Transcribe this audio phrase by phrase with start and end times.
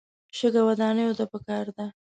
[0.37, 1.85] شګه ودانیو ته پکار ده.